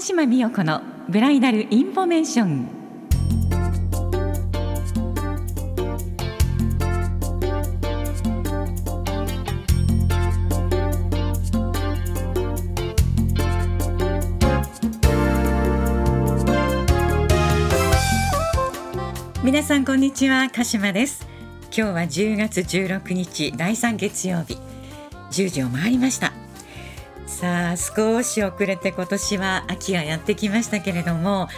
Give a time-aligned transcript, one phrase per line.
[0.00, 0.80] 鹿島美代子の
[1.10, 2.68] ブライダルインフォメーション。
[19.44, 21.28] 皆さんこんにちは鹿島です。
[21.64, 24.56] 今日は10月16日第3月曜日。
[25.30, 26.32] 10時を回りました。
[27.30, 31.48] さあ少し遅れて今年は秋がやってきましたけれども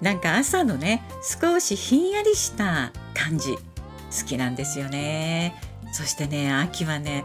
[0.00, 3.60] なんか朝のね少しひんやりした感じ好
[4.26, 5.60] きなんですよね。
[5.92, 7.24] そしてね秋はね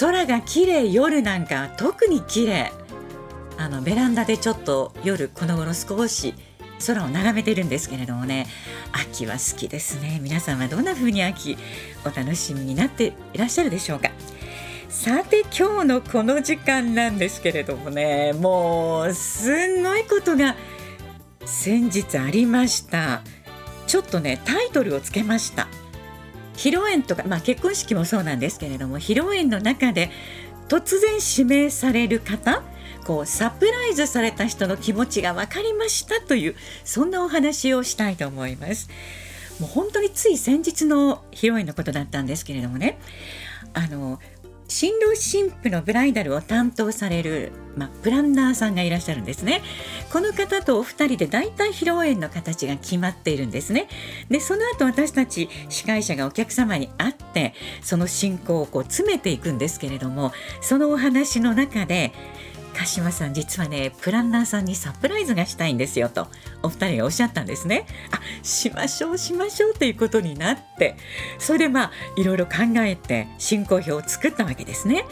[0.00, 2.72] 空が綺麗夜なんか特に綺麗。
[3.56, 6.34] あのベランダでちょっと夜この頃少し
[6.86, 8.46] 空を眺めてるんですけれどもね
[8.92, 10.20] 秋は好きですね。
[10.22, 11.56] 皆さんはどんな風に秋
[12.04, 14.10] お楽しみになっていらっしゃるでしょうか？
[14.88, 20.56] さて今日のこの時間なんですけれどもねもうすんごいことが
[21.44, 23.22] 先日ありました。
[23.86, 25.68] ちょっとねタイトルをつけました。
[26.54, 30.10] 披露宴とか、まあ、結婚式もそうなんですけれども披露宴の中で
[30.68, 32.62] 突然指名される方
[33.06, 38.88] こうサプライズされた人の気持ちが分かりましたというそんなお話をしたいと思います。
[39.60, 42.98] もう本当につい先日の披露宴のことだったんですけれどもね。
[43.74, 44.18] あの
[44.68, 49.62] 新郎新婦のブライダルを担当される、まあ、プランナーさんがいらっしゃるんですね。
[50.12, 53.88] この方とお二人で大体披露宴の形が決まっているんですね。
[54.28, 62.12] でその後私たち司会者がお客様に会ってその進行をこう詰めていくんですけれどもそのお話の中で
[62.78, 66.28] 鹿島さん実はねプランナーさんにサプライズがしたいんですよと
[66.62, 67.86] お二人がおっしゃったんですね。
[68.12, 70.96] あしましょうしましょうということになって
[71.40, 75.04] それでまあいろいろ考えて進行表を作ったわけですね。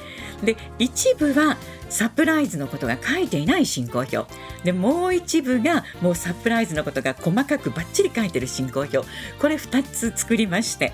[0.44, 1.56] で一部は
[1.88, 4.26] サプライズのことが書いていない進行表。
[4.62, 8.98] でもう一部がもうサプライズのことが細かくばっちり書いてる進行表。
[9.40, 10.92] これ2つ作りまして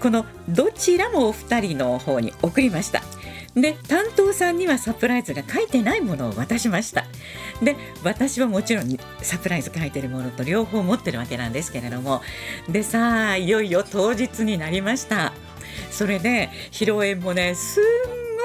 [0.00, 3.02] このどちらもお二人の方に送りました。
[3.54, 7.04] で担当さんにはサプライズが書いてないものを渡しました。
[7.62, 12.22] で私はもちろんサプライズ書いてるものと両方持ってるわけなんですけれども。
[12.68, 15.32] でさあいよいよ当日になりました。
[15.90, 17.84] それで披露宴もねすん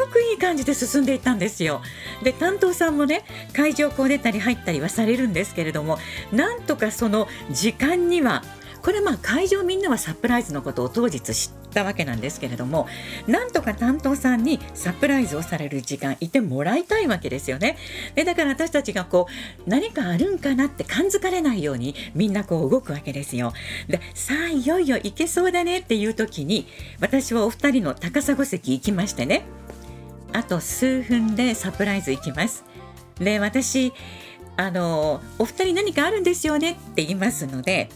[0.06, 1.82] ごくいい感じで進んでいったんですよ。
[2.24, 3.24] で担当さんもね
[3.54, 6.00] 会場こう出たり入ったりはされるんですけれども
[6.32, 8.44] なんとかその時間には
[8.82, 12.88] これまあ会場みんなはサプライズのことを当日知ったわけなんですけれども
[13.28, 17.78] なんとか担当さんにサプライズをされる時間いてもらいたいわけですよね。
[18.16, 19.28] でだから私たちがこ
[19.66, 23.54] う何かあるんかなって感づかれないようにみんなこう動くわけですよ。
[23.88, 26.68] でさあいよいよ行けそうだねっていう時に
[27.00, 29.44] 私はお二人の高砂席行きましてね。
[30.34, 32.64] あと数分でサプライズ行きます。
[33.20, 33.94] で私
[34.58, 37.90] あのお二人何かあるんですよねって言いますので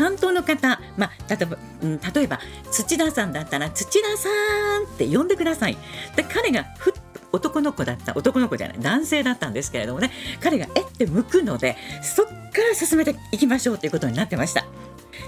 [0.00, 2.40] 担当の方、まあ、例えば、うん、例えば
[2.70, 4.30] 土田さんだったら土田さ
[4.78, 5.76] んって呼んでください。
[6.16, 6.92] で彼がふっ
[7.32, 10.10] 男の子だった男の子じゃない男性だったんですけれどもね
[10.40, 12.32] 彼がえって向くのでそっか
[12.68, 14.64] ら進めていきましょうということになってました。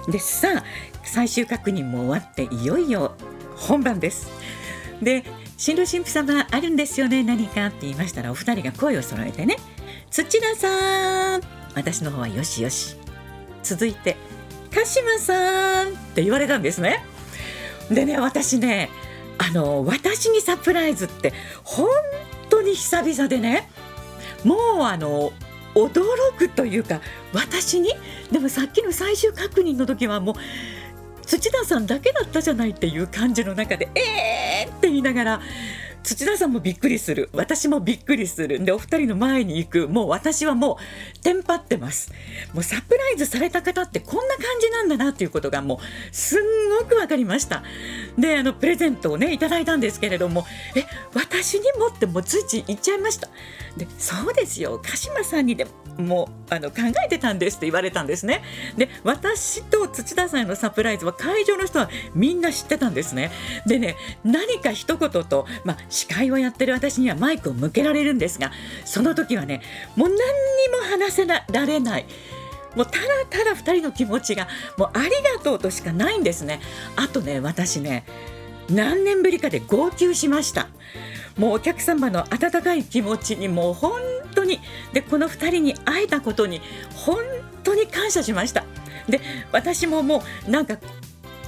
[0.09, 0.65] でさあ
[1.05, 3.15] 最終確認も終わっていよいよ
[3.57, 4.27] 本番です。
[5.03, 5.23] で
[5.59, 9.57] 新郎新婦様あるんですよね何かって言いましたらお二人が声を揃えてね
[10.11, 11.43] 土田さん
[11.75, 12.97] 私の方はよしよし。
[13.63, 14.17] 続いて
[14.75, 17.05] 鹿島さんって言われたんですね。
[17.91, 18.91] でね私ね
[19.39, 21.33] あの私にサプライズって
[21.65, 21.89] 本
[22.49, 23.69] 当に久々でね
[24.45, 25.33] もうあの
[25.75, 26.03] 驚
[26.37, 27.01] くというか
[27.33, 27.91] 私に
[28.31, 30.35] でもさっきの最終確認の時はもう
[31.27, 35.41] 土田さんだけだったじゃないっていう感じの中でえーって言いながら
[36.03, 37.31] 土田さんもびっくりする。
[37.33, 38.65] 私もびっくりする。
[38.65, 39.89] でお二人の前に行く。
[39.89, 40.79] もう私はも
[41.15, 42.13] うテンパってます。
[42.53, 45.79] もうサプライズされた方ってこんな感じなんだなっていうことがもう
[46.15, 47.63] すんごく分かりました。
[48.19, 53.29] であのプレゼントをねいただいたんですけれどもえ私にもってもうついつい言っちゃいました。
[53.77, 54.81] でそうですよ。
[54.85, 55.67] 鹿島さんにで
[55.99, 58.43] もうあの考えてたんですって言われたんですね。
[58.77, 63.31] で私と土田さんへのサプライズは会場の人はみんな知ってたんですね。
[63.67, 68.51] でね何か一言と、まあ、司会をやってる私にはマイクを向けられるんですが
[68.85, 69.61] その時はね
[69.95, 70.21] もう何に
[70.73, 72.07] も話せられない。
[72.75, 74.49] もうただただ2人の気持ちが
[74.79, 76.61] もうありがとうとしかないんですね。
[76.97, 78.05] あとね私ね
[78.71, 80.69] 何年ぶりかで号泣しました。
[81.37, 84.01] もうお客様の温かい気持ちにもう本
[84.35, 84.61] 当に
[84.95, 86.63] でこの2人に会えたことに
[86.95, 87.23] 本
[87.63, 88.65] 当に感謝しました。
[89.07, 89.21] で
[89.53, 90.79] 私ももうなんか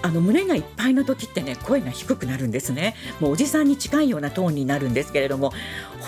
[0.05, 2.95] あの胸がいっぱいの時ってね声が低くなるんですね。
[3.21, 5.51] もうおじさんに近いようなトーンになるんですけれども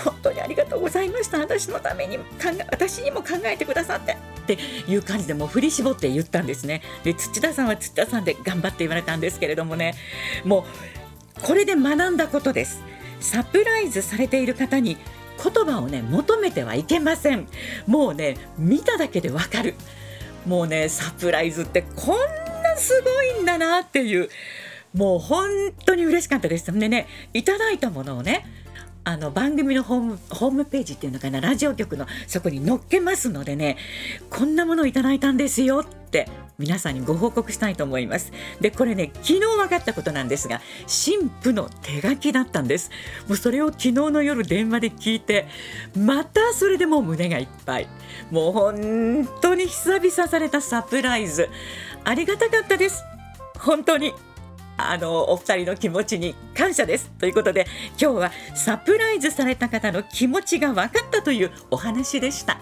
[0.05, 1.39] 本当にありがとうございました。
[1.39, 4.17] 私のために考え私にも考えてくださってっ
[4.47, 6.83] ていう感じでもう振り絞って言ったんですね。
[7.05, 9.95] で土田さんは土田さんで頑張って言われたんですけれどもね。
[10.45, 10.67] も
[11.39, 12.83] うこれで学んだことです。
[13.21, 14.99] サプライズされている方に
[15.43, 17.49] 言葉をね求めてはいけません。
[17.87, 19.75] もうね見ただけでわかる。
[20.47, 22.46] もうねサプライズってこんな
[22.77, 24.29] すごいんだなっていう。
[24.95, 25.49] もう本
[25.85, 26.73] 当に嬉しかったです。
[26.73, 28.47] でねいただいたものをね
[29.05, 33.77] あの番組のホームホームページっていうのかなラジオ局のそこに載っけますのでね
[34.31, 36.29] こんなものをいただいたんですよって
[36.59, 38.33] 皆さんにご報告したいと思います。
[38.61, 42.91] でこれね昨日分かったことなんですが神父の手書きだったんです。
[43.29, 45.47] もうそれを昨日の夜電話で聞いて
[45.97, 47.89] またそれでもう胸がいっぱい。
[48.31, 51.49] もう本当に久々されたサプライズ。
[52.05, 53.03] ありがたかったです。
[53.59, 54.13] 本当に。
[54.79, 57.11] あのお二人の気持ちに感謝です。
[57.19, 57.67] ということで
[58.01, 62.61] 今日はサプライズされた方の気持ちが分かったというお話でした。